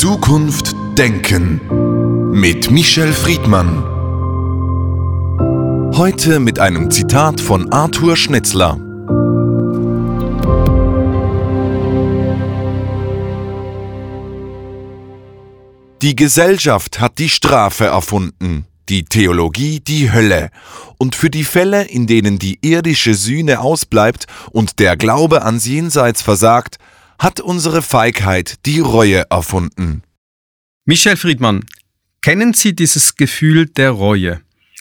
Zukunft 0.00 0.76
denken 0.96 2.30
mit 2.30 2.70
Michel 2.70 3.12
Friedmann. 3.12 3.82
Heute 5.96 6.38
mit 6.38 6.60
einem 6.60 6.92
Zitat 6.92 7.40
von 7.40 7.72
Arthur 7.72 8.16
Schnitzler. 8.16 8.78
Die 16.02 16.14
Gesellschaft 16.14 17.00
hat 17.00 17.18
die 17.18 17.28
Strafe 17.28 17.86
erfunden, 17.86 18.66
die 18.88 19.04
Theologie 19.04 19.80
die 19.80 20.12
Hölle, 20.12 20.50
und 20.98 21.16
für 21.16 21.28
die 21.28 21.42
Fälle, 21.42 21.82
in 21.82 22.06
denen 22.06 22.38
die 22.38 22.60
irdische 22.62 23.14
Sühne 23.14 23.58
ausbleibt 23.58 24.26
und 24.52 24.78
der 24.78 24.96
Glaube 24.96 25.44
ans 25.44 25.66
Jenseits 25.66 26.22
versagt, 26.22 26.78
hat 27.18 27.40
unsere 27.40 27.82
Feigheit 27.82 28.64
die 28.66 28.80
Reue 28.80 29.26
erfunden. 29.30 30.02
Michel 30.84 31.16
Friedmann, 31.16 31.64
kennen 32.22 32.54
Sie 32.54 32.74
dieses 32.74 33.16
Gefühl 33.16 33.66
der 33.66 33.90
Reue? 33.90 34.40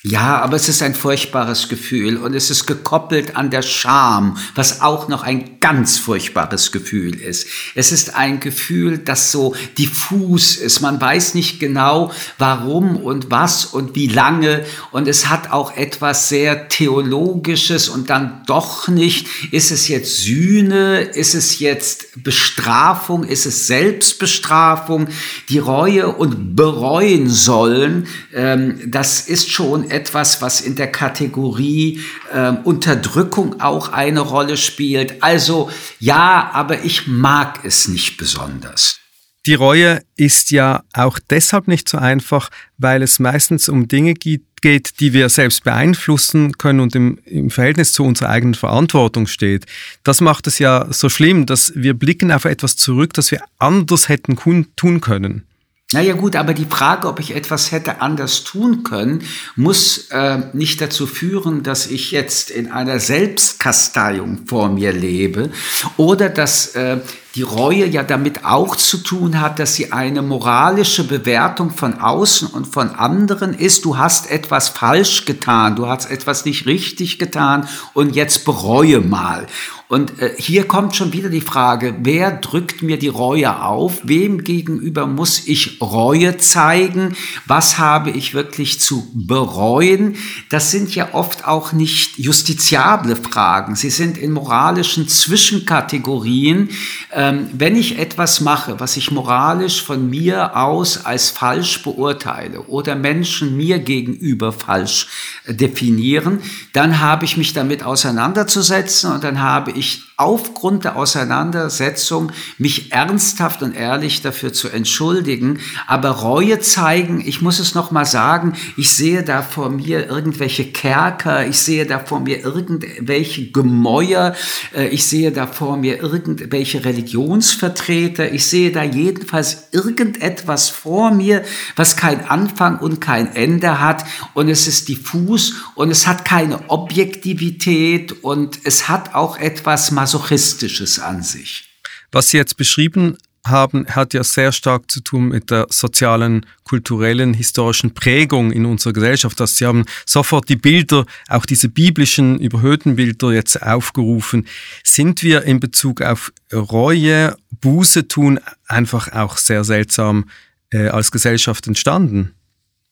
Ja, 0.10 0.42
aber 0.42 0.56
es 0.56 0.70
ist 0.70 0.82
ein 0.84 0.96
furchtbares 0.96 1.68
Gefühl 1.68 2.16
und 2.16 2.34
es 2.34 2.50
ist 2.50 2.66
gekoppelt 2.66 3.36
an 3.36 3.50
der 3.50 3.62
Scham, 3.62 4.38
was 4.56 4.80
auch 4.80 5.10
noch 5.10 5.24
ein 5.24 5.60
ganz 5.60 5.98
furchtbares 5.98 6.72
Gefühl 6.72 7.20
ist. 7.20 7.46
Es 7.76 7.92
ist 7.92 8.16
ein 8.16 8.40
Gefühl, 8.40 9.00
das 9.00 9.34
so 9.34 9.54
diffus 9.78 10.56
ist. 10.56 10.80
Man 10.80 11.02
weiß 11.02 11.34
nicht 11.34 11.60
genau, 11.60 12.14
warum 12.38 12.96
und 12.96 13.32
was 13.32 13.66
und 13.66 13.96
wie 13.96 14.08
lange 14.08 14.64
und 14.92 15.10
es 15.10 15.28
hat 15.28 15.52
auch 15.52 15.76
etwas 15.76 16.30
sehr 16.30 16.70
Theologisches 16.70 17.90
und 17.90 18.10
dann 18.10 18.44
doch 18.46 18.88
nicht. 18.88 19.28
Ist 19.52 19.72
es 19.72 19.90
jetzt 19.90 20.22
Sühne? 20.22 21.02
Ist 21.02 21.36
es 21.36 21.60
jetzt 21.60 22.24
Bestrafung? 22.24 23.26
Ist 23.26 23.46
es 23.46 23.68
Selbstbestrafung? 23.68 25.10
Die 25.50 25.60
Reue 25.60 26.08
und 26.08 26.56
bereuen 26.56 27.30
sollen, 27.30 28.08
ähm, 28.34 28.80
das 28.86 29.20
ist 29.28 29.52
schon 29.52 29.90
etwas, 29.98 30.42
was 30.42 30.62
in 30.62 30.76
der 30.76 30.92
Kategorie 30.92 32.00
äh, 32.32 32.52
Unterdrückung 32.64 33.60
auch 33.60 33.92
eine 33.92 34.20
Rolle 34.20 34.58
spielt. 34.58 35.24
Also 35.24 35.70
ja, 36.00 36.52
aber 36.54 36.84
ich 36.84 37.08
mag 37.08 37.60
es 37.64 37.88
nicht 37.88 38.18
besonders. 38.18 39.00
Die 39.48 39.56
Reue 39.56 40.02
ist 40.18 40.52
ja 40.52 40.84
auch 40.94 41.20
deshalb 41.30 41.70
nicht 41.70 41.88
so 41.88 41.98
einfach, 41.98 42.50
weil 42.78 43.02
es 43.02 43.18
meistens 43.18 43.70
um 43.70 43.88
Dinge 43.88 44.14
geht, 44.14 45.00
die 45.00 45.14
wir 45.14 45.30
selbst 45.30 45.64
beeinflussen 45.64 46.58
können 46.58 46.82
und 46.82 46.94
im, 46.96 47.20
im, 47.24 47.50
Verhältnis 47.50 47.94
zu 47.94 48.04
unserer 48.04 48.30
eigenen 48.30 48.56
Verantwortung 48.56 49.26
steht. 49.26 49.66
Das 50.04 50.20
macht 50.20 50.48
es 50.48 50.60
ja 50.60 50.88
so 50.92 51.08
schlimm, 51.08 51.46
dass 51.46 51.72
wir 51.76 51.94
blicken 51.94 52.34
auf 52.34 52.44
etwas 52.44 52.76
zurück, 52.76 53.14
das 53.14 53.32
wir 53.32 53.42
anders 53.58 54.10
hätten 54.10 54.38
tun 54.76 55.00
können. 55.00 55.47
Naja 55.94 56.16
gut, 56.16 56.36
aber 56.36 56.54
die 56.54 56.66
Frage, 56.66 57.08
ob 57.08 57.22
ich 57.22 57.34
etwas 57.34 57.72
hätte 57.72 58.02
anders 58.02 58.44
tun 58.44 58.84
können, 58.84 59.24
muss 59.56 60.10
äh, 60.10 60.40
nicht 60.52 60.82
dazu 60.82 61.08
führen, 61.08 61.64
dass 61.64 61.88
ich 61.88 62.12
jetzt 62.12 62.52
in 62.52 62.70
einer 62.74 63.00
Selbstkasteiung 63.00 64.46
vor 64.48 64.68
mir 64.68 64.92
lebe 64.92 65.50
oder 65.96 66.28
dass 66.28 66.76
äh, 66.76 66.98
die 67.38 67.44
Reue 67.44 67.86
ja 67.86 68.02
damit 68.02 68.46
auch 68.46 68.76
zu 68.76 68.98
tun 68.98 69.40
hat, 69.40 69.60
dass 69.60 69.76
sie 69.76 69.92
eine 69.92 70.24
moralische 70.24 71.04
Bewertung 71.04 71.70
von 71.70 72.00
außen 72.00 72.48
und 72.48 72.66
von 72.66 72.90
anderen 72.90 73.54
ist. 73.54 73.86
Du 73.86 73.96
hast 73.96 74.32
etwas 74.32 74.70
falsch 74.70 75.26
getan, 75.26 75.76
du 75.76 75.86
hast 75.86 76.10
etwas 76.10 76.46
nicht 76.46 76.66
richtig 76.66 77.20
getan 77.20 77.70
und 77.94 78.16
jetzt 78.16 78.44
bereue 78.44 79.02
mal. 79.02 79.46
Und 79.90 80.20
äh, 80.20 80.34
hier 80.38 80.66
kommt 80.66 80.98
schon 80.98 81.14
wieder 81.14 81.30
die 81.30 81.40
Frage, 81.40 81.96
wer 82.02 82.32
drückt 82.32 82.84
mir 82.84 83.00
die 83.00 83.08
Reue 83.08 83.64
auf? 83.64 84.02
Wem 84.04 84.44
gegenüber 84.44 85.08
muss 85.08 85.48
ich 85.48 85.80
Reue 85.80 86.38
zeigen? 86.38 87.16
Was 87.46 87.78
habe 87.78 88.10
ich 88.10 88.34
wirklich 88.34 88.82
zu 88.82 89.08
bereuen? 89.14 90.18
Das 90.50 90.72
sind 90.72 90.94
ja 90.94 91.14
oft 91.14 91.48
auch 91.48 91.72
nicht 91.72 92.20
justiziable 92.20 93.16
Fragen. 93.16 93.76
Sie 93.76 93.90
sind 93.90 94.18
in 94.18 94.34
moralischen 94.34 95.08
Zwischenkategorien. 95.08 96.70
Äh, 97.12 97.27
ähm, 97.28 97.50
wenn 97.54 97.76
ich 97.76 98.00
etwas 98.00 98.42
mache, 98.42 98.80
was 98.80 98.96
ich 98.98 99.12
moralisch 99.12 99.82
von 99.82 100.10
mir 100.10 100.56
aus 100.56 101.06
als 101.06 101.30
falsch 101.30 101.84
beurteile 101.84 102.62
oder 102.62 102.96
Menschen 102.96 103.58
mir 103.58 103.80
gegenüber 103.80 104.52
falsch 104.52 105.08
äh, 105.46 105.54
definieren, 105.54 106.42
dann 106.74 107.00
habe 107.00 107.26
ich 107.26 107.38
mich 107.38 107.54
damit 107.54 107.84
auseinanderzusetzen 107.84 109.12
und 109.12 109.24
dann 109.24 109.42
habe 109.42 109.72
ich 109.72 110.07
aufgrund 110.18 110.84
der 110.84 110.96
Auseinandersetzung 110.96 112.32
mich 112.58 112.92
ernsthaft 112.92 113.62
und 113.62 113.76
ehrlich 113.76 114.24
dafür 114.24 114.52
zu 114.52 114.68
entschuldigen, 114.68 115.60
aber 115.86 116.10
Reue 116.10 116.60
zeigen, 116.60 117.22
ich 117.24 117.44
muss 117.44 117.60
es 117.60 117.76
noch 117.76 117.92
mal 117.92 118.06
sagen, 118.06 118.54
ich 118.78 118.96
sehe 118.96 119.22
da 119.22 119.44
vor 119.44 119.70
mir 119.70 120.10
irgendwelche 120.10 120.66
Kerker, 120.66 121.46
ich 121.46 121.60
sehe 121.60 121.86
da 121.86 122.00
vor 122.00 122.20
mir 122.20 122.44
irgendwelche 122.44 123.52
Gemäuer, 123.52 124.36
äh, 124.76 124.88
ich 124.88 125.06
sehe 125.06 125.32
da 125.32 125.46
vor 125.46 125.78
mir 125.78 126.02
irgendwelche 126.02 126.84
Religionsvertreter, 126.84 128.32
ich 128.32 128.48
sehe 128.48 128.72
da 128.72 128.82
jedenfalls 128.82 129.68
irgendetwas 129.72 130.70
vor 130.70 131.12
mir, 131.12 131.44
was 131.76 131.96
kein 131.96 132.26
Anfang 132.28 132.80
und 132.80 133.02
kein 133.02 133.36
Ende 133.36 133.80
hat. 133.80 134.04
Und 134.34 134.50
es 134.50 134.66
ist 134.66 134.90
diffus 134.90 135.54
und 135.76 135.92
es 135.92 136.08
hat 136.08 136.26
keine 136.26 136.72
Objektivität 136.72 138.24
und 138.24 138.60
es 138.64 138.90
hat 138.90 139.14
auch 139.14 139.38
etwas 139.38 139.92
Masochistisches 140.08 141.00
an 141.00 141.22
sich. 141.22 141.66
Was 142.14 142.30
Sie 142.30 142.38
jetzt 142.38 142.56
beschrieben 142.56 143.18
haben, 143.46 143.86
hat 143.88 144.14
ja 144.14 144.24
sehr 144.24 144.54
stark 144.54 144.90
zu 144.90 145.02
tun 145.02 145.28
mit 145.28 145.52
der 145.52 145.68
sozialen, 145.70 146.46
kulturellen, 146.64 147.34
historischen 147.34 147.94
Prägung 147.94 148.54
in 148.54 148.66
unserer 148.66 148.94
Gesellschaft. 148.94 149.38
Dass 149.38 149.58
Sie 149.58 149.66
haben 149.66 149.84
sofort 150.06 150.48
die 150.48 150.56
Bilder, 150.56 151.06
auch 151.28 151.46
diese 151.46 151.68
biblischen, 151.68 152.40
überhöhten 152.40 152.96
Bilder 152.96 153.34
jetzt 153.34 153.62
aufgerufen. 153.62 154.48
Sind 154.82 155.24
wir 155.24 155.44
in 155.44 155.60
Bezug 155.60 156.02
auf 156.02 156.32
Reue, 156.54 157.36
Buße 157.60 158.08
tun 158.08 158.40
einfach 158.66 159.12
auch 159.12 159.36
sehr 159.36 159.66
seltsam 159.66 160.30
äh, 160.72 160.88
als 160.88 161.12
Gesellschaft 161.12 161.68
entstanden? 161.68 162.34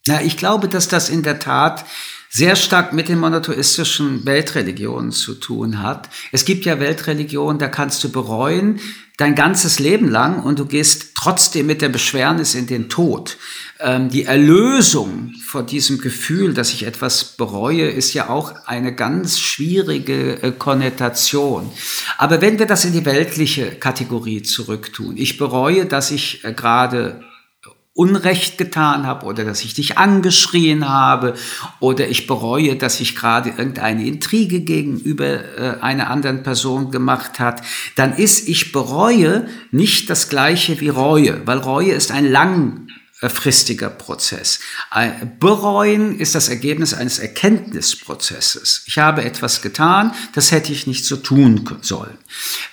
Na, 0.06 0.22
ich 0.22 0.36
glaube, 0.36 0.68
dass 0.68 0.90
das 0.90 1.08
in 1.08 1.24
der 1.24 1.40
Tat 1.40 1.86
sehr 2.36 2.58
stark 2.58 2.92
mit 2.92 3.08
den 3.08 3.20
monotheistischen 3.20 4.26
Weltreligionen 4.26 5.14
zu 5.14 5.36
tun 5.36 5.82
hat. 5.82 6.10
Es 6.34 6.44
gibt 6.44 6.66
ja 6.66 6.82
Weltreligionen, 6.82 7.60
da 7.60 7.70
kannst 7.70 8.04
du 8.04 8.12
bereuen 8.12 8.82
dein 9.16 9.36
ganzes 9.36 9.80
Leben 9.80 10.10
lang 10.10 10.44
und 10.44 10.60
du 10.60 10.66
gehst 10.66 11.12
trotzdem 11.16 11.66
mit 11.66 11.82
der 11.82 11.88
Beschwernis 11.88 12.54
in 12.54 12.68
den 12.68 12.90
Tod. 12.90 13.38
Ähm, 13.80 14.10
die 14.10 14.26
Erlösung 14.26 15.32
von 15.46 15.66
diesem 15.66 15.98
Gefühl, 16.00 16.54
dass 16.54 16.74
ich 16.74 16.86
etwas 16.86 17.38
bereue, 17.38 17.86
ist 17.86 18.14
ja 18.14 18.28
auch 18.28 18.54
eine 18.66 18.94
ganz 18.94 19.40
schwierige 19.40 20.44
äh, 20.44 20.52
Konnotation. 20.52 21.72
Aber 22.18 22.42
wenn 22.42 22.60
wir 22.60 22.66
das 22.66 22.84
in 22.84 22.92
die 22.92 23.06
weltliche 23.06 23.68
Kategorie 23.68 24.42
zurücktun, 24.42 25.16
ich 25.16 25.38
bereue, 25.38 25.86
dass 25.86 26.12
ich 26.12 26.44
äh, 26.44 26.52
gerade 26.52 27.22
Unrecht 27.96 28.58
getan 28.58 29.06
habe 29.06 29.26
oder 29.26 29.46
dass 29.46 29.64
ich 29.64 29.74
dich 29.74 29.98
angeschrien 29.98 30.90
habe 30.90 31.34
oder 31.80 32.10
ich 32.10 32.28
bereue, 32.28 32.76
dass 32.76 33.00
ich 33.00 33.16
gerade 33.16 33.52
irgendeine 33.52 34.06
Intrige 34.06 34.60
gegenüber 34.60 35.26
äh, 35.58 35.80
einer 35.80 36.10
anderen 36.10 36.44
Person 36.44 36.92
gemacht 36.92 37.40
hat, 37.40 37.62
dann 37.96 38.14
ist 38.14 38.50
ich 38.50 38.74
bereue 38.74 39.48
nicht 39.72 40.10
das 40.10 40.28
gleiche 40.28 40.82
wie 40.82 40.90
Reue, 40.90 41.48
weil 41.48 41.60
Reue 41.60 41.94
ist 41.94 42.12
ein 42.12 42.30
langfristiger 42.30 43.90
Prozess. 43.90 44.60
Bereuen 45.40 46.20
ist 46.20 46.36
das 46.36 46.50
Ergebnis 46.50 46.94
eines 46.94 47.20
Erkenntnisprozesses. 47.20 48.84
Ich 48.88 48.98
habe 48.98 49.24
etwas 49.24 49.62
getan, 49.62 50.12
das 50.34 50.52
hätte 50.52 50.74
ich 50.74 50.86
nicht 50.86 51.06
so 51.06 51.16
tun 51.16 51.64
sollen. 51.80 52.18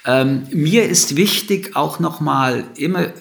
Ähm, 0.04 0.48
mir 0.52 0.88
ist 0.88 1.14
wichtig 1.14 1.76
auch 1.76 2.00
nochmal 2.00 2.64
immer 2.74 3.12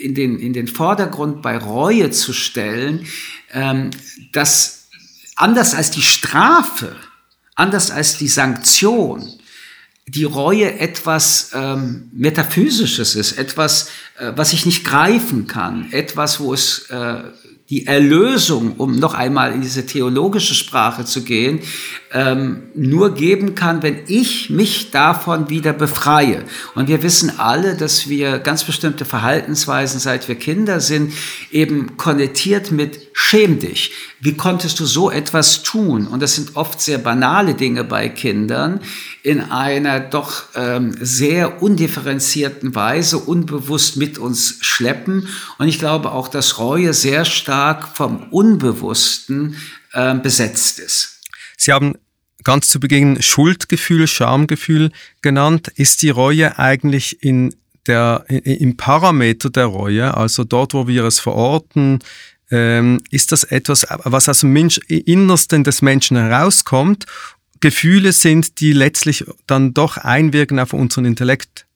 in 0.00 0.14
den, 0.14 0.38
in 0.38 0.52
den 0.52 0.66
Vordergrund 0.66 1.42
bei 1.42 1.56
Reue 1.56 2.10
zu 2.10 2.32
stellen, 2.32 3.06
ähm, 3.52 3.90
dass 4.32 4.88
anders 5.36 5.74
als 5.74 5.90
die 5.90 6.02
Strafe, 6.02 6.96
anders 7.54 7.90
als 7.90 8.18
die 8.18 8.28
Sanktion, 8.28 9.28
die 10.06 10.24
Reue 10.24 10.78
etwas 10.78 11.50
ähm, 11.54 12.10
Metaphysisches 12.12 13.14
ist, 13.14 13.38
etwas, 13.38 13.88
äh, 14.18 14.32
was 14.34 14.52
ich 14.52 14.66
nicht 14.66 14.84
greifen 14.84 15.46
kann, 15.46 15.92
etwas, 15.92 16.40
wo 16.40 16.52
es 16.52 16.90
äh, 16.90 17.22
die 17.70 17.86
Erlösung, 17.86 18.74
um 18.78 18.96
noch 18.96 19.14
einmal 19.14 19.52
in 19.52 19.60
diese 19.60 19.86
theologische 19.86 20.54
Sprache 20.54 21.04
zu 21.04 21.22
gehen, 21.22 21.60
ähm, 22.12 22.64
nur 22.74 23.14
geben 23.14 23.54
kann, 23.54 23.84
wenn 23.84 24.00
ich 24.08 24.50
mich 24.50 24.90
davon 24.90 25.48
wieder 25.50 25.72
befreie. 25.72 26.42
Und 26.74 26.88
wir 26.88 27.04
wissen 27.04 27.38
alle, 27.38 27.76
dass 27.76 28.08
wir 28.08 28.40
ganz 28.40 28.64
bestimmte 28.64 29.04
Verhaltensweisen, 29.04 30.00
seit 30.00 30.26
wir 30.26 30.34
Kinder 30.34 30.80
sind, 30.80 31.12
eben 31.52 31.96
konnektiert 31.96 32.72
mit 32.72 33.09
schäm 33.12 33.58
dich. 33.58 33.92
Wie 34.20 34.34
konntest 34.34 34.80
du 34.80 34.86
so 34.86 35.10
etwas 35.10 35.62
tun? 35.62 36.06
Und 36.06 36.20
das 36.20 36.34
sind 36.34 36.56
oft 36.56 36.80
sehr 36.80 36.98
banale 36.98 37.54
Dinge 37.54 37.84
bei 37.84 38.08
Kindern 38.08 38.80
in 39.22 39.40
einer 39.40 40.00
doch 40.00 40.44
ähm, 40.54 40.96
sehr 41.00 41.62
undifferenzierten 41.62 42.74
Weise 42.74 43.18
unbewusst 43.18 43.96
mit 43.96 44.18
uns 44.18 44.58
schleppen. 44.60 45.28
Und 45.58 45.68
ich 45.68 45.78
glaube 45.78 46.12
auch, 46.12 46.28
dass 46.28 46.58
Reue 46.58 46.94
sehr 46.94 47.24
stark 47.24 47.96
vom 47.96 48.24
Unbewussten 48.30 49.56
äh, 49.92 50.14
besetzt 50.14 50.78
ist. 50.78 51.20
Sie 51.56 51.72
haben 51.72 51.94
ganz 52.44 52.68
zu 52.68 52.80
Beginn 52.80 53.20
Schuldgefühl, 53.20 54.06
Schamgefühl 54.06 54.92
genannt. 55.22 55.68
Ist 55.74 56.02
die 56.02 56.10
Reue 56.10 56.58
eigentlich 56.58 57.22
in 57.22 57.54
der, 57.86 58.24
im 58.28 58.76
Parameter 58.76 59.50
der 59.50 59.66
Reue, 59.66 60.16
also 60.16 60.44
dort, 60.44 60.74
wo 60.74 60.86
wir 60.86 61.04
es 61.04 61.18
verorten, 61.18 62.00
ähm, 62.50 63.00
ist 63.10 63.32
das 63.32 63.44
etwas, 63.44 63.86
was 64.04 64.28
aus 64.28 64.40
dem 64.40 64.52
Mensch, 64.52 64.78
Innersten 64.88 65.64
des 65.64 65.82
Menschen 65.82 66.16
herauskommt? 66.16 67.06
Gefühle 67.60 68.12
sind, 68.12 68.60
die 68.60 68.72
letztlich 68.72 69.24
dann 69.46 69.74
doch 69.74 69.96
einwirken 69.96 70.58
auf 70.58 70.72
unseren 70.72 71.04
Intellekt? 71.04 71.66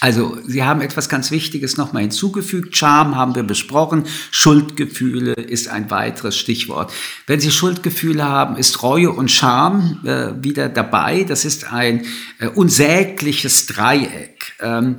Also, 0.00 0.36
Sie 0.46 0.62
haben 0.62 0.82
etwas 0.82 1.08
ganz 1.08 1.30
Wichtiges 1.30 1.78
nochmal 1.78 2.02
hinzugefügt. 2.02 2.76
Scham 2.76 3.16
haben 3.16 3.34
wir 3.34 3.44
besprochen. 3.44 4.04
Schuldgefühle 4.30 5.32
ist 5.32 5.68
ein 5.68 5.90
weiteres 5.90 6.36
Stichwort. 6.36 6.92
Wenn 7.26 7.40
Sie 7.40 7.50
Schuldgefühle 7.50 8.22
haben, 8.22 8.56
ist 8.56 8.82
Reue 8.82 9.10
und 9.10 9.30
Scham 9.30 10.00
äh, 10.04 10.32
wieder 10.44 10.68
dabei. 10.68 11.24
Das 11.24 11.46
ist 11.46 11.72
ein 11.72 12.04
äh, 12.38 12.48
unsägliches 12.48 13.66
Dreieck. 13.66 14.52
Ähm, 14.60 14.96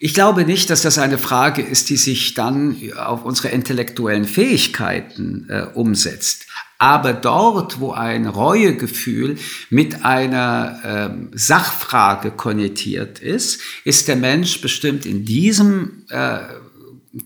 ich 0.00 0.14
glaube 0.14 0.44
nicht, 0.44 0.70
dass 0.70 0.82
das 0.82 0.98
eine 0.98 1.18
Frage 1.18 1.60
ist, 1.60 1.90
die 1.90 1.96
sich 1.96 2.34
dann 2.34 2.76
auf 2.96 3.24
unsere 3.24 3.48
intellektuellen 3.48 4.26
Fähigkeiten 4.26 5.46
äh, 5.48 5.66
umsetzt. 5.74 6.46
Aber 6.78 7.12
dort, 7.12 7.80
wo 7.80 7.90
ein 7.90 8.26
Reuegefühl 8.26 9.36
mit 9.68 10.04
einer 10.04 10.80
ähm, 10.84 11.30
Sachfrage 11.32 12.30
konnektiert 12.30 13.18
ist, 13.18 13.60
ist 13.84 14.06
der 14.06 14.14
Mensch 14.14 14.60
bestimmt 14.60 15.04
in 15.04 15.24
diesem 15.24 16.04
äh, 16.08 16.38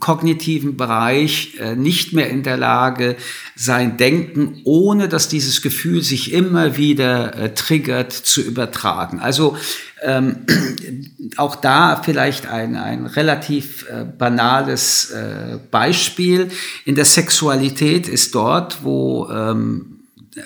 kognitiven 0.01 0.77
Bereich 0.77 1.57
äh, 1.59 1.75
nicht 1.75 2.13
mehr 2.13 2.29
in 2.31 2.43
der 2.43 2.57
Lage, 2.57 3.17
sein 3.55 3.97
Denken, 3.97 4.61
ohne 4.65 5.09
dass 5.09 5.29
dieses 5.29 5.63
Gefühl 5.63 6.03
sich 6.03 6.33
immer 6.33 6.77
wieder 6.77 7.35
äh, 7.35 7.55
triggert, 7.55 8.13
zu 8.13 8.41
übertragen. 8.43 9.21
Also 9.21 9.57
ähm, 10.03 10.47
auch 11.37 11.57
da 11.57 12.01
vielleicht 12.03 12.47
ein, 12.47 12.77
ein 12.77 13.07
relativ 13.07 13.87
äh, 13.89 14.05
banales 14.05 15.11
äh, 15.11 15.59
Beispiel. 15.71 16.51
In 16.85 16.95
der 16.95 17.05
Sexualität 17.05 18.09
ist 18.09 18.35
dort, 18.35 18.85
wo 18.85 19.29
ähm, 19.31 20.01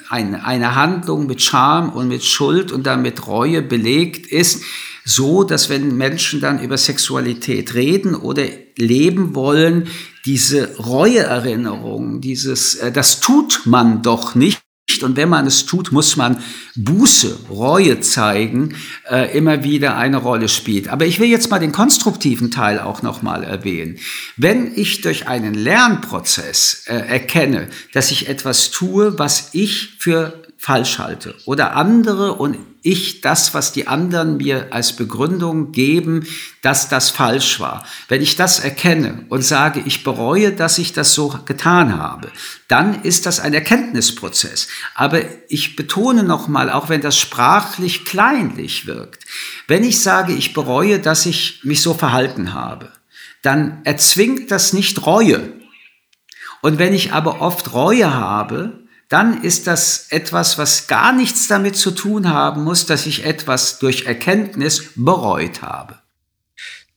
ein, 0.09 0.35
eine 0.35 0.75
Handlung 0.75 1.27
mit 1.27 1.43
Scham 1.43 1.91
und 1.91 2.09
mit 2.09 2.25
Schuld 2.25 2.73
und 2.73 2.87
dann 2.87 3.03
mit 3.03 3.27
Reue 3.27 3.63
belegt 3.63 4.27
ist, 4.27 4.63
so, 5.09 5.45
dass 5.45 5.69
wenn 5.69 5.97
Menschen 5.97 6.41
dann 6.41 6.61
über 6.61 6.77
Sexualität 6.77 7.75
reden 7.75 8.17
oder 8.17 8.43
leben 8.77 9.37
wollen, 9.37 9.87
diese 10.25 10.77
Reueerinnerung, 10.79 12.21
dieses, 12.21 12.75
äh, 12.75 12.91
das 12.91 13.21
tut 13.21 13.63
man 13.65 14.03
doch 14.03 14.35
nicht, 14.35 14.61
und 15.03 15.17
wenn 15.17 15.29
man 15.29 15.47
es 15.47 15.67
tut, 15.67 15.93
muss 15.93 16.17
man 16.17 16.43
Buße, 16.75 17.51
Reue 17.51 18.01
zeigen, 18.01 18.77
äh, 19.09 19.37
immer 19.37 19.63
wieder 19.63 19.97
eine 19.97 20.17
Rolle 20.17 20.49
spielt. 20.49 20.89
Aber 20.89 21.07
ich 21.07 21.21
will 21.21 21.29
jetzt 21.29 21.51
mal 21.51 21.59
den 21.59 21.73
konstruktiven 21.73 22.51
Teil 22.51 22.81
auch 22.81 23.03
nochmal 23.03 23.43
erwähnen. 23.43 23.99
Wenn 24.37 24.73
ich 24.75 25.03
durch 25.03 25.29
einen 25.29 25.55
Lernprozess 25.55 26.85
äh, 26.87 26.95
erkenne, 26.95 27.69
dass 27.93 28.11
ich 28.11 28.29
etwas 28.29 28.71
tue, 28.71 29.19
was 29.19 29.51
ich 29.53 29.97
für 29.99 30.43
falsch 30.57 30.99
halte 30.99 31.35
oder 31.45 31.77
andere 31.77 32.35
und 32.35 32.57
ich 32.87 33.21
das, 33.21 33.53
was 33.53 33.73
die 33.73 33.89
anderen 33.89 34.37
mir 34.37 34.69
als 34.71 34.95
Begründung 34.95 35.73
geben, 35.73 36.25
dass 36.63 36.89
das 36.89 37.11
falsch 37.11 37.59
war. 37.59 37.85
Wenn 38.07 38.23
ich 38.23 38.37
das 38.37 38.61
erkenne 38.61 39.25
und 39.29 39.43
sage, 39.43 39.83
ich 39.85 40.05
bereue, 40.05 40.53
dass 40.53 40.79
ich 40.79 40.93
das 40.93 41.13
so 41.13 41.37
getan 41.47 41.99
habe, 41.99 42.31
dann 42.69 43.03
ist 43.03 43.27
das 43.27 43.41
ein 43.41 43.55
Erkenntnisprozess. 43.55 44.69
Aber 44.95 45.21
ich 45.49 45.75
betone 45.75 46.23
nochmal, 46.23 46.71
auch 46.71 46.89
wenn 46.89 47.01
das 47.01 47.19
sprachlich 47.19 48.05
kleinlich 48.05 48.87
wirkt, 48.87 49.25
wenn 49.67 49.83
ich 49.83 50.01
sage, 50.01 50.33
ich 50.33 50.53
bereue, 50.53 51.01
dass 51.01 51.27
ich 51.27 51.61
mich 51.65 51.83
so 51.83 51.93
verhalten 51.93 52.55
habe, 52.55 52.93
dann 53.43 53.81
erzwingt 53.83 54.53
das 54.53 54.73
nicht 54.73 55.05
Reue. 55.07 55.53
Und 56.63 56.79
wenn 56.79 56.95
ich 56.95 57.13
aber 57.13 57.41
oft 57.41 57.73
Reue 57.73 58.15
habe, 58.15 58.86
dann 59.09 59.43
ist 59.43 59.67
das 59.67 60.09
etwas, 60.11 60.59
was 60.59 60.89
gar 60.89 61.13
nichts 61.13 61.47
damit 61.47 61.77
zu 61.77 61.93
tun 61.93 62.29
haben 62.29 62.65
muss, 62.65 62.87
dass 62.87 63.07
ich 63.07 63.25
etwas 63.25 63.79
durch 63.79 64.07
Erkenntnis 64.07 64.91
bereut 64.97 65.63
habe. 65.63 65.99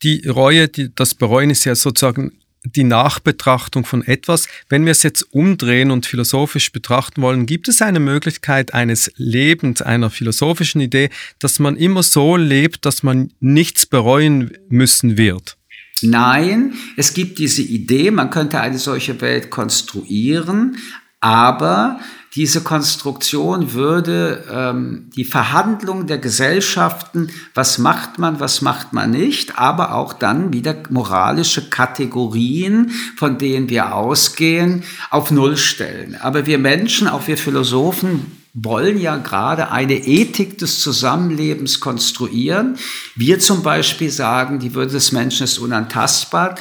Die 0.01 0.27
Reue, 0.27 0.67
die, 0.67 0.93
das 0.93 1.13
Bereuen 1.13 1.49
ist 1.49 1.65
ja 1.65 1.75
sozusagen 1.75 2.31
die 2.63 2.83
Nachbetrachtung 2.83 3.85
von 3.85 4.03
etwas. 4.03 4.47
Wenn 4.67 4.85
wir 4.85 4.91
es 4.91 5.03
jetzt 5.03 5.33
umdrehen 5.33 5.91
und 5.91 6.05
philosophisch 6.05 6.71
betrachten 6.71 7.21
wollen, 7.21 7.45
gibt 7.45 7.67
es 7.67 7.81
eine 7.81 7.99
Möglichkeit 7.99 8.73
eines 8.73 9.11
Lebens, 9.15 9.81
einer 9.81 10.09
philosophischen 10.09 10.81
Idee, 10.81 11.09
dass 11.39 11.59
man 11.59 11.77
immer 11.77 12.03
so 12.03 12.35
lebt, 12.35 12.85
dass 12.85 13.03
man 13.03 13.31
nichts 13.39 13.85
bereuen 13.85 14.57
müssen 14.69 15.17
wird? 15.17 15.57
Nein, 16.01 16.73
es 16.95 17.13
gibt 17.13 17.39
diese 17.39 17.61
Idee, 17.61 18.11
man 18.11 18.29
könnte 18.29 18.61
eine 18.61 18.79
solche 18.79 19.19
Welt 19.21 19.49
konstruieren, 19.49 20.77
aber 21.21 21.99
diese 22.35 22.61
Konstruktion 22.61 23.73
würde 23.73 24.45
ähm, 24.51 25.09
die 25.15 25.25
Verhandlung 25.25 26.05
der 26.05 26.19
Gesellschaften, 26.19 27.31
was 27.55 27.79
macht 27.79 28.19
man, 28.19 28.39
was 28.39 28.61
macht 28.61 28.93
man 28.93 29.11
nicht, 29.11 29.57
aber 29.57 29.95
auch 29.95 30.13
dann 30.13 30.53
wieder 30.53 30.75
moralische 30.89 31.69
Kategorien, 31.69 32.91
von 33.17 33.39
denen 33.39 33.69
wir 33.69 33.95
ausgehen, 33.95 34.83
auf 35.09 35.31
Null 35.31 35.57
stellen. 35.57 36.15
Aber 36.21 36.45
wir 36.45 36.59
Menschen, 36.59 37.07
auch 37.07 37.27
wir 37.27 37.37
Philosophen, 37.37 38.31
wollen 38.53 38.99
ja 38.99 39.17
gerade 39.17 39.71
eine 39.71 39.95
Ethik 39.95 40.57
des 40.57 40.81
Zusammenlebens 40.81 41.79
konstruieren. 41.79 42.77
Wir 43.15 43.39
zum 43.39 43.63
Beispiel 43.63 44.09
sagen, 44.09 44.59
die 44.59 44.73
Würde 44.73 44.93
des 44.93 45.11
Menschen 45.11 45.45
ist 45.45 45.59
unantastbar 45.59 46.55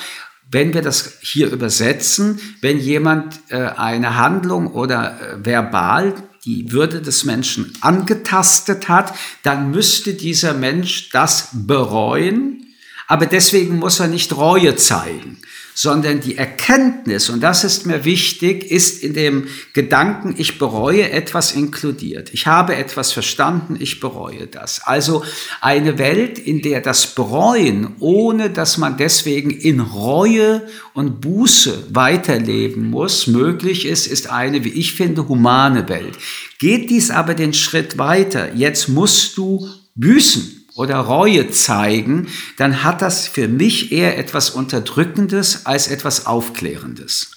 wenn 0.50 0.72
wir 0.72 0.82
das 0.82 1.18
hier 1.20 1.50
übersetzen, 1.50 2.40
wenn 2.60 2.78
jemand 2.78 3.40
äh, 3.48 3.56
eine 3.56 4.16
Handlung 4.16 4.68
oder 4.68 5.20
äh, 5.20 5.44
verbal 5.44 6.14
die 6.44 6.72
Würde 6.72 7.02
des 7.02 7.24
Menschen 7.24 7.72
angetastet 7.80 8.88
hat, 8.88 9.14
dann 9.42 9.70
müsste 9.70 10.14
dieser 10.14 10.54
Mensch 10.54 11.10
das 11.10 11.50
bereuen, 11.52 12.74
aber 13.06 13.26
deswegen 13.26 13.78
muss 13.78 14.00
er 14.00 14.08
nicht 14.08 14.36
Reue 14.36 14.76
zeigen 14.76 15.38
sondern 15.80 16.18
die 16.18 16.36
Erkenntnis, 16.36 17.30
und 17.30 17.40
das 17.40 17.62
ist 17.62 17.86
mir 17.86 18.04
wichtig, 18.04 18.68
ist 18.68 19.00
in 19.00 19.14
dem 19.14 19.46
Gedanken, 19.74 20.34
ich 20.36 20.58
bereue 20.58 21.08
etwas 21.12 21.52
inkludiert. 21.52 22.30
Ich 22.34 22.48
habe 22.48 22.74
etwas 22.74 23.12
verstanden, 23.12 23.76
ich 23.78 24.00
bereue 24.00 24.48
das. 24.48 24.80
Also 24.82 25.22
eine 25.60 25.96
Welt, 25.98 26.36
in 26.36 26.62
der 26.62 26.80
das 26.80 27.14
Bereuen, 27.14 27.94
ohne 28.00 28.50
dass 28.50 28.76
man 28.76 28.96
deswegen 28.96 29.52
in 29.52 29.78
Reue 29.78 30.66
und 30.94 31.20
Buße 31.20 31.84
weiterleben 31.90 32.90
muss, 32.90 33.28
möglich 33.28 33.86
ist, 33.86 34.08
ist 34.08 34.28
eine, 34.28 34.64
wie 34.64 34.70
ich 34.70 34.94
finde, 34.94 35.28
humane 35.28 35.88
Welt. 35.88 36.18
Geht 36.58 36.90
dies 36.90 37.12
aber 37.12 37.34
den 37.34 37.54
Schritt 37.54 37.98
weiter, 37.98 38.52
jetzt 38.52 38.88
musst 38.88 39.38
du 39.38 39.68
büßen 39.94 40.57
oder 40.78 40.98
Reue 40.98 41.50
zeigen, 41.50 42.28
dann 42.56 42.84
hat 42.84 43.02
das 43.02 43.26
für 43.26 43.48
mich 43.48 43.90
eher 43.90 44.16
etwas 44.16 44.50
Unterdrückendes 44.50 45.66
als 45.66 45.88
etwas 45.88 46.26
Aufklärendes. 46.26 47.32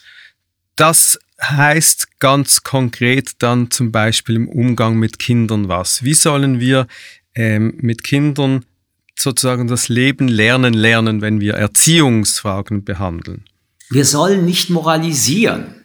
Das 0.75 1.19
heißt 1.41 2.19
ganz 2.19 2.61
konkret 2.61 3.31
dann 3.39 3.71
zum 3.71 3.91
Beispiel 3.91 4.35
im 4.35 4.47
Umgang 4.47 4.97
mit 4.97 5.17
Kindern 5.17 5.67
was? 5.67 6.03
Wie 6.03 6.13
sollen 6.13 6.59
wir 6.59 6.85
ähm, 7.33 7.73
mit 7.81 8.03
Kindern 8.03 8.63
sozusagen 9.17 9.67
das 9.67 9.89
Leben 9.89 10.27
lernen 10.27 10.75
lernen, 10.75 11.21
wenn 11.21 11.41
wir 11.41 11.55
Erziehungsfragen 11.55 12.83
behandeln? 12.83 13.45
Wir 13.89 14.05
sollen 14.05 14.45
nicht 14.45 14.69
moralisieren. 14.69 15.80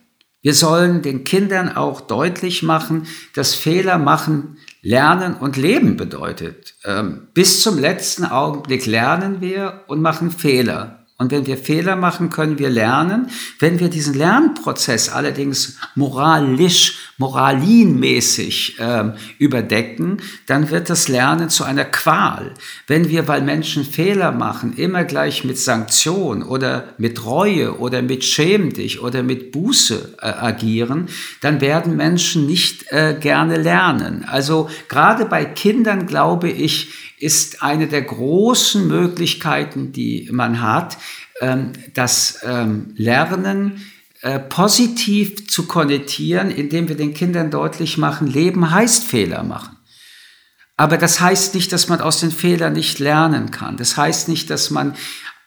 Wir 0.46 0.54
sollen 0.54 1.02
den 1.02 1.24
Kindern 1.24 1.76
auch 1.76 2.00
deutlich 2.00 2.62
machen, 2.62 3.08
dass 3.34 3.56
Fehler 3.56 3.98
machen 3.98 4.58
Lernen 4.80 5.34
und 5.34 5.56
Leben 5.56 5.96
bedeutet. 5.96 6.76
Ähm, 6.84 7.26
bis 7.34 7.62
zum 7.62 7.80
letzten 7.80 8.24
Augenblick 8.24 8.86
lernen 8.86 9.40
wir 9.40 9.82
und 9.88 10.00
machen 10.00 10.30
Fehler. 10.30 11.04
Und 11.18 11.30
wenn 11.30 11.46
wir 11.46 11.56
Fehler 11.56 11.96
machen, 11.96 12.28
können 12.28 12.58
wir 12.58 12.68
lernen. 12.68 13.30
Wenn 13.58 13.80
wir 13.80 13.88
diesen 13.88 14.12
Lernprozess 14.12 15.08
allerdings 15.08 15.78
moralisch, 15.94 16.98
moralinmäßig 17.16 18.78
äh, 18.78 19.12
überdecken, 19.38 20.18
dann 20.44 20.68
wird 20.68 20.90
das 20.90 21.08
Lernen 21.08 21.48
zu 21.48 21.64
einer 21.64 21.86
Qual. 21.86 22.52
Wenn 22.86 23.08
wir, 23.08 23.26
weil 23.28 23.40
Menschen 23.40 23.82
Fehler 23.84 24.30
machen, 24.30 24.74
immer 24.74 25.04
gleich 25.04 25.42
mit 25.42 25.58
Sanktion 25.58 26.42
oder 26.42 26.84
mit 26.98 27.24
Reue 27.24 27.78
oder 27.78 28.02
mit 28.02 28.22
Schäm 28.22 28.74
dich 28.74 29.00
oder 29.00 29.22
mit 29.22 29.52
Buße 29.52 30.16
äh, 30.20 30.26
agieren, 30.26 31.08
dann 31.40 31.62
werden 31.62 31.96
Menschen 31.96 32.44
nicht 32.44 32.92
äh, 32.92 33.16
gerne 33.18 33.56
lernen. 33.56 34.26
Also 34.28 34.68
gerade 34.90 35.24
bei 35.24 35.46
Kindern, 35.46 36.06
glaube 36.06 36.50
ich, 36.50 37.05
ist 37.18 37.62
eine 37.62 37.86
der 37.86 38.02
großen 38.02 38.86
Möglichkeiten, 38.86 39.92
die 39.92 40.28
man 40.32 40.60
hat, 40.60 40.98
ähm, 41.40 41.72
das 41.94 42.40
ähm, 42.42 42.92
Lernen 42.96 43.84
äh, 44.22 44.38
positiv 44.38 45.48
zu 45.48 45.66
konnotieren, 45.66 46.50
indem 46.50 46.88
wir 46.88 46.96
den 46.96 47.14
Kindern 47.14 47.50
deutlich 47.50 47.98
machen, 47.98 48.26
Leben 48.26 48.70
heißt 48.70 49.04
Fehler 49.04 49.42
machen. 49.42 49.76
Aber 50.76 50.98
das 50.98 51.20
heißt 51.20 51.54
nicht, 51.54 51.72
dass 51.72 51.88
man 51.88 52.00
aus 52.00 52.20
den 52.20 52.30
Fehlern 52.30 52.74
nicht 52.74 52.98
lernen 52.98 53.50
kann. 53.50 53.76
Das 53.76 53.96
heißt 53.96 54.28
nicht, 54.28 54.50
dass 54.50 54.70
man 54.70 54.94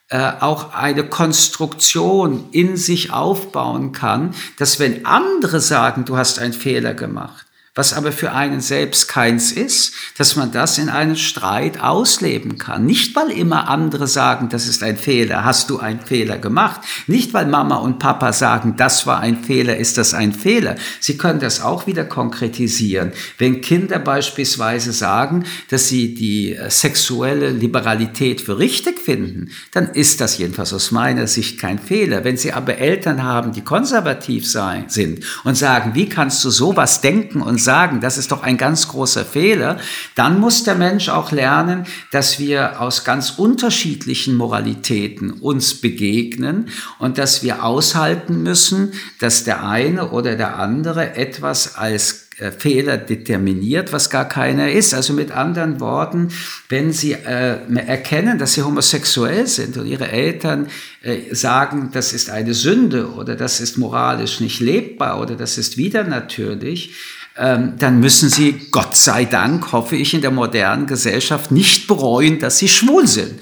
äh, 0.09 0.31
auch 0.39 0.73
eine 0.73 1.03
Konstruktion 1.07 2.49
in 2.51 2.77
sich 2.77 3.11
aufbauen 3.11 3.91
kann, 3.91 4.33
dass 4.57 4.79
wenn 4.79 5.05
andere 5.05 5.59
sagen, 5.59 6.05
du 6.05 6.17
hast 6.17 6.39
einen 6.39 6.53
Fehler 6.53 6.95
gemacht, 6.95 7.45
was 7.79 7.93
aber 7.93 8.11
für 8.11 8.33
einen 8.33 8.59
selbst 8.59 9.07
keins 9.07 9.53
ist, 9.53 9.93
dass 10.17 10.35
man 10.35 10.51
das 10.51 10.77
in 10.77 10.89
einem 10.89 11.15
Streit 11.15 11.79
ausleben 11.79 12.57
kann. 12.57 12.85
Nicht, 12.85 13.15
weil 13.15 13.31
immer 13.31 13.69
andere 13.69 14.05
sagen, 14.05 14.49
das 14.49 14.67
ist 14.67 14.83
ein 14.83 14.97
Fehler, 14.97 15.45
hast 15.45 15.69
du 15.69 15.79
einen 15.79 16.01
Fehler 16.01 16.37
gemacht. 16.39 16.81
Nicht, 17.07 17.33
weil 17.33 17.45
Mama 17.45 17.77
und 17.77 17.97
Papa 17.97 18.33
sagen, 18.33 18.73
das 18.75 19.07
war 19.07 19.21
ein 19.21 19.45
Fehler, 19.45 19.77
ist 19.77 19.97
das 19.97 20.13
ein 20.13 20.33
Fehler. 20.33 20.75
Sie 20.99 21.17
können 21.17 21.39
das 21.39 21.61
auch 21.61 21.87
wieder 21.87 22.03
konkretisieren. 22.03 23.13
Wenn 23.37 23.61
Kinder 23.61 23.99
beispielsweise 23.99 24.91
sagen, 24.91 25.45
dass 25.69 25.87
sie 25.87 26.13
die 26.13 26.57
äh, 26.57 26.69
sexuelle 26.69 27.49
Liberalität 27.49 28.41
für 28.41 28.59
richtig 28.59 28.99
finden, 28.99 29.51
dann 29.71 29.87
ist 29.91 30.19
das 30.19 30.37
jedenfalls 30.37 30.73
aus 30.73 30.91
meiner 30.91 31.27
Sicht 31.27 31.57
kein 31.61 31.79
Fehler. 31.79 32.25
Wenn 32.25 32.35
sie 32.35 32.51
aber 32.51 32.77
Eltern 32.77 33.23
haben, 33.23 33.53
die 33.53 33.61
konservativ 33.61 34.45
sein, 34.45 34.89
sind 34.89 35.23
und 35.45 35.55
sagen, 35.55 35.95
wie 35.95 36.09
kannst 36.09 36.43
du 36.43 36.49
sowas 36.49 36.99
denken 36.99 37.41
und 37.41 37.68
sagen, 37.69 38.01
das 38.01 38.17
ist 38.17 38.31
doch 38.31 38.41
ein 38.41 38.57
ganz 38.57 38.87
großer 38.87 39.23
Fehler, 39.23 39.77
dann 40.15 40.39
muss 40.39 40.63
der 40.63 40.73
Mensch 40.73 41.07
auch 41.07 41.31
lernen, 41.31 41.85
dass 42.11 42.39
wir 42.39 42.81
aus 42.81 43.03
ganz 43.03 43.29
unterschiedlichen 43.37 44.33
Moralitäten 44.33 45.29
uns 45.29 45.79
begegnen 45.79 46.69
und 46.97 47.19
dass 47.19 47.43
wir 47.43 47.63
aushalten 47.63 48.41
müssen, 48.41 48.93
dass 49.19 49.43
der 49.43 49.67
eine 49.67 50.09
oder 50.09 50.35
der 50.35 50.57
andere 50.57 51.15
etwas 51.15 51.75
als 51.75 52.29
äh, 52.39 52.51
Fehler 52.51 52.97
determiniert, 52.97 53.91
was 53.93 54.09
gar 54.09 54.27
keiner 54.27 54.71
ist. 54.71 54.95
Also 54.95 55.13
mit 55.13 55.31
anderen 55.31 55.79
Worten, 55.79 56.29
wenn 56.69 56.91
Sie 56.91 57.13
äh, 57.13 57.57
erkennen, 57.75 58.39
dass 58.39 58.53
Sie 58.53 58.63
homosexuell 58.63 59.45
sind 59.45 59.77
und 59.77 59.85
Ihre 59.85 60.09
Eltern 60.09 60.69
äh, 61.03 61.35
sagen, 61.35 61.89
das 61.91 62.13
ist 62.13 62.29
eine 62.29 62.53
Sünde 62.53 63.11
oder 63.11 63.35
das 63.35 63.59
ist 63.59 63.77
moralisch 63.77 64.39
nicht 64.39 64.59
lebbar 64.59 65.21
oder 65.21 65.35
das 65.35 65.57
ist 65.59 65.77
wieder 65.77 66.03
natürlich, 66.03 66.93
ähm, 66.93 67.18
dann 67.35 67.99
müssen 67.99 68.29
sie, 68.29 68.67
Gott 68.71 68.97
sei 68.97 69.23
Dank, 69.23 69.71
hoffe 69.71 69.95
ich, 69.95 70.13
in 70.13 70.21
der 70.21 70.31
modernen 70.31 70.87
Gesellschaft 70.87 71.51
nicht 71.51 71.87
bereuen, 71.87 72.39
dass 72.39 72.57
sie 72.57 72.67
schwul 72.67 73.07
sind. 73.07 73.39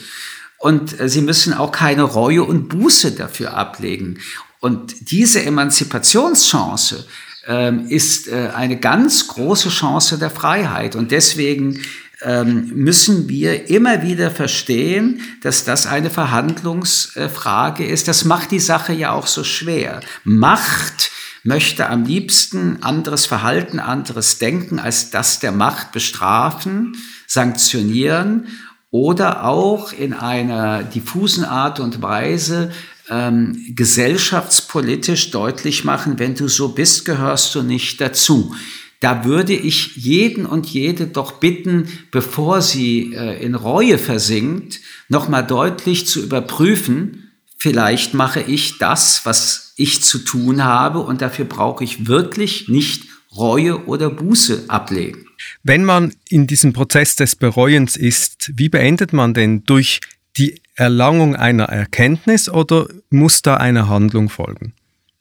Und 0.58 1.00
äh, 1.00 1.10
sie 1.10 1.22
müssen 1.22 1.54
auch 1.54 1.72
keine 1.72 2.04
Reue 2.04 2.44
und 2.44 2.70
Buße 2.70 3.14
dafür 3.14 3.54
ablegen. 3.54 4.20
Und 4.60 5.12
diese 5.12 5.44
Emanzipationschance 5.44 7.06
ähm, 7.48 7.88
ist 7.88 8.28
äh, 8.28 8.50
eine 8.54 8.78
ganz 8.78 9.28
große 9.28 9.70
Chance 9.70 10.18
der 10.18 10.32
Freiheit. 10.32 10.96
Und 10.96 11.12
deswegen 11.12 11.82
ähm, 12.22 12.72
müssen 12.74 13.30
wir 13.30 13.70
immer 13.70 14.02
wieder 14.02 14.32
verstehen, 14.32 15.22
dass 15.44 15.64
das 15.64 15.86
eine 15.86 16.10
Verhandlungsfrage 16.10 17.86
ist. 17.86 18.08
Das 18.08 18.26
macht 18.26 18.52
die 18.52 18.60
Sache 18.60 18.94
ja 18.94 19.12
auch 19.12 19.28
so 19.28 19.44
schwer. 19.44 20.02
Macht 20.24 21.12
möchte 21.48 21.90
am 21.90 22.04
liebsten 22.04 22.84
anderes 22.84 23.26
Verhalten, 23.26 23.80
anderes 23.80 24.38
Denken 24.38 24.80
als 24.80 25.12
das 25.12 25.40
der 25.40 25.54
Macht 25.54 25.94
bestrafen, 25.94 26.98
sanktionieren 27.26 28.48
oder 28.92 29.46
auch 29.46 29.94
in 29.94 30.14
einer 30.14 30.84
diffusen 30.84 31.46
Art 31.46 31.80
und 31.80 32.02
Weise 32.02 32.74
ähm, 33.10 33.64
gesellschaftspolitisch 33.70 35.32
deutlich 35.32 35.86
machen, 35.86 36.20
wenn 36.20 36.36
du 36.36 36.50
so 36.50 36.74
bist, 36.74 37.06
gehörst 37.06 37.56
du 37.56 37.64
nicht 37.64 38.02
dazu. 38.02 38.54
Da 39.00 39.24
würde 39.24 39.54
ich 39.54 39.96
jeden 39.96 40.46
und 40.46 40.68
jede 40.68 41.08
doch 41.08 41.40
bitten, 41.40 41.88
bevor 42.12 42.62
sie 42.62 43.14
äh, 43.14 43.42
in 43.42 43.56
Reue 43.56 43.98
versinkt, 43.98 44.82
nochmal 45.08 45.48
deutlich 45.48 46.08
zu 46.08 46.22
überprüfen, 46.22 47.32
vielleicht 47.58 48.14
mache 48.14 48.42
ich 48.42 48.80
das, 48.80 49.22
was 49.24 49.67
ich 49.78 50.04
zu 50.04 50.20
tun 50.20 50.64
habe 50.64 51.00
und 51.00 51.22
dafür 51.22 51.46
brauche 51.46 51.84
ich 51.84 52.08
wirklich 52.08 52.68
nicht 52.68 53.06
Reue 53.36 53.86
oder 53.86 54.10
Buße 54.10 54.66
ablegen. 54.68 55.26
Wenn 55.64 55.86
man 55.86 56.14
in 56.28 56.48
diesem 56.48 56.74
Prozess 56.74 57.16
des 57.16 57.36
Bereuens 57.36 57.96
ist, 57.96 58.52
wie 58.56 58.70
beendet 58.70 59.14
man 59.14 59.34
denn 59.34 59.64
durch 59.64 60.02
die 60.38 60.60
Erlangung 60.76 61.36
einer 61.36 61.66
Erkenntnis 61.66 62.50
oder 62.50 62.88
muss 63.10 63.42
da 63.42 63.58
eine 63.58 63.88
Handlung 63.88 64.30
folgen? 64.30 64.74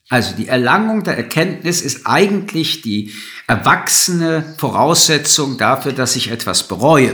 Also 0.09 0.37
die 0.37 0.47
Erlangung 0.47 1.03
der 1.03 1.17
Erkenntnis 1.17 1.83
ist 1.83 2.07
eigentlich 2.07 2.81
die 2.81 3.13
erwachsene 3.49 4.55
Voraussetzung 4.57 5.59
dafür, 5.59 5.93
dass 5.93 6.15
ich 6.15 6.31
etwas 6.31 6.69
bereue. 6.69 7.13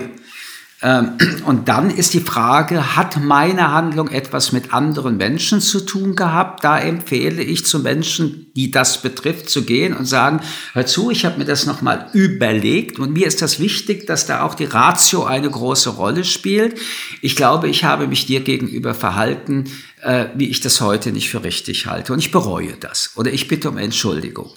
Ähm, 0.83 1.12
und 1.47 1.69
dann 1.69 1.91
ist 1.91 2.15
die 2.15 2.21
Frage, 2.21 2.97
hat 2.97 3.21
meine 3.23 3.73
Handlung 3.73 4.09
etwas 4.09 4.53
mit 4.53 4.75
anderen 4.75 5.17
Menschen 5.17 5.61
zu 5.61 5.81
tun 5.81 6.15
gehabt? 6.17 6.65
Da 6.65 6.79
empfehle 6.79 7.43
ich 7.43 7.65
zu 7.65 7.81
Menschen, 7.81 8.52
die 8.55 8.71
das 8.71 9.03
betrifft, 9.03 9.49
zu 9.49 9.65
gehen 9.65 9.95
und 9.95 10.05
sagen, 10.05 10.41
hör 10.75 10.87
zu, 10.87 11.11
ich 11.11 11.25
habe 11.25 11.39
mir 11.39 11.45
das 11.45 11.67
nochmal 11.67 12.11
überlegt 12.13 12.99
und 12.99 13.13
mir 13.13 13.27
ist 13.27 13.43
das 13.43 13.61
wichtig, 13.61 14.07
dass 14.07 14.27
da 14.27 14.43
auch 14.43 14.55
die 14.55 14.65
Ratio 14.65 15.25
eine 15.25 15.51
große 15.51 15.91
Rolle 15.91 16.25
spielt. 16.25 16.79
Ich 17.21 17.37
glaube, 17.37 17.69
ich 17.69 17.85
habe 17.85 18.07
mich 18.07 18.27
dir 18.27 18.41
gegenüber 18.41 18.95
verhalten, 18.95 19.65
äh, 20.03 20.27
wie 20.35 20.49
ich 20.49 20.61
das 20.61 20.81
heute 20.81 21.13
nicht 21.13 21.31
für 21.31 21.45
richtig 21.45 21.87
halte. 21.87 22.13
Und 22.13 22.19
ich 22.19 22.31
bereue 22.31 22.75
das 22.79 23.13
oder 23.17 23.33
ich 23.33 23.49
bitte 23.49 23.71
um 23.71 23.79
Entschuldigung. 23.79 24.51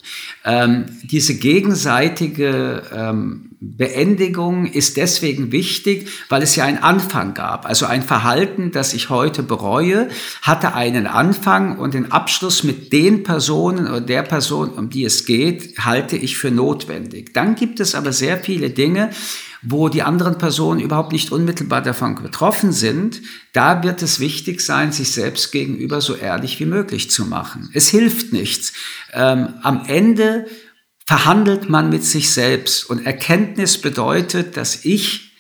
Ähm, 0.44 0.86
diese 1.04 1.36
gegenseitige 1.36 2.84
ähm, 2.92 3.52
Beendigung 3.60 4.66
ist 4.66 4.98
deswegen 4.98 5.52
wichtig, 5.52 6.08
weil 6.30 6.42
es 6.42 6.56
ja 6.56 6.66
einen 6.66 6.78
Anfang 6.78 7.34
gab. 7.34 7.66
Also 7.66 7.86
ein 7.86 8.04
Verhalten, 8.04 8.72
das 8.72 8.94
ich 8.94 9.10
heute 9.10 9.44
bereue, 9.44 10.10
hatte 10.42 10.74
einen 10.74 11.08
Anfang 11.08 11.78
und 11.78 11.94
den 11.94 12.12
Abschluss 12.12 12.64
mit 12.64 12.92
den 12.94 13.24
Personen 13.86 13.88
oder 13.88 14.01
der 14.01 14.24
Person, 14.24 14.70
um 14.70 14.89
die 14.89 15.06
es 15.06 15.25
geht, 15.25 15.77
halte 15.80 16.18
ich 16.18 16.38
für 16.38 16.51
notwendig. 16.51 17.34
Dann 17.34 17.56
gibt 17.56 17.80
es 17.80 17.96
aber 17.96 18.12
sehr 18.12 18.38
viele 18.38 18.70
Dinge, 18.70 19.10
wo 19.62 19.89
die 19.89 20.04
anderen 20.04 20.38
Personen 20.38 20.80
überhaupt 20.80 21.12
nicht 21.12 21.32
unmittelbar 21.32 21.82
davon 21.82 22.15
betroffen 22.22 22.72
sind, 22.72 23.22
da 23.54 23.84
wird 23.84 24.04
es 24.04 24.20
wichtig 24.20 24.62
sein, 24.62 24.92
sich 24.92 25.12
selbst 25.12 25.51
gegenüber 25.51 26.01
so 26.01 26.15
ehrlich 26.15 26.60
wie 26.60 26.65
möglich 26.65 27.10
zu 27.10 27.25
machen. 27.25 27.70
Es 27.74 27.89
hilft 27.89 28.32
nichts. 28.32 28.74
Ähm, 29.12 29.56
am 29.63 29.86
Ende 29.88 30.46
verhandelt 31.08 31.70
man 31.70 31.89
mit 31.89 32.04
sich 32.04 32.30
selbst 32.32 32.88
und 32.89 33.06
Erkenntnis 33.06 33.80
bedeutet, 33.80 34.56
dass 34.56 34.86
ich 34.86 35.32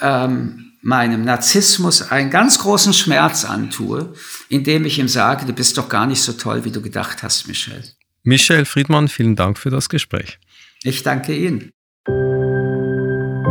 ähm, 0.00 0.67
meinem 0.88 1.22
Narzissmus 1.22 2.10
einen 2.10 2.30
ganz 2.30 2.58
großen 2.60 2.94
Schmerz 2.94 3.44
antue, 3.44 4.14
indem 4.48 4.86
ich 4.86 4.98
ihm 4.98 5.06
sage, 5.06 5.44
du 5.44 5.52
bist 5.52 5.76
doch 5.76 5.90
gar 5.90 6.06
nicht 6.06 6.22
so 6.22 6.32
toll, 6.32 6.64
wie 6.64 6.70
du 6.70 6.80
gedacht 6.80 7.22
hast, 7.22 7.46
Michel. 7.46 7.84
Michel 8.22 8.64
Friedmann, 8.64 9.08
vielen 9.08 9.36
Dank 9.36 9.58
für 9.58 9.68
das 9.68 9.90
Gespräch. 9.90 10.38
Ich 10.82 11.02
danke 11.02 11.36
Ihnen. 11.36 11.70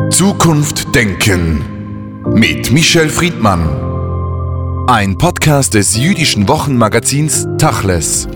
Zukunft 0.10 0.96
Denken 0.96 2.34
mit 2.34 2.72
Michel 2.72 3.08
Friedmann. 3.08 4.88
Ein 4.88 5.18
Podcast 5.20 5.76
des 5.76 5.96
jüdischen 5.96 6.48
Wochenmagazins 6.48 7.46
Tachles. 7.60 8.28